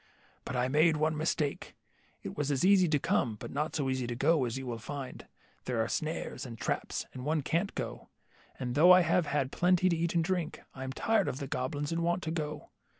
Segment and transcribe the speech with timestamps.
[0.45, 1.75] But I made one mistake.
[2.23, 5.27] It was easy to come, but not so easy to go, as you will find.
[5.65, 8.09] There are snares and traps, and one can't go,
[8.57, 11.45] and though I have had plenty to eat and drink, I am tired of the
[11.45, 12.71] goblins, and want to go.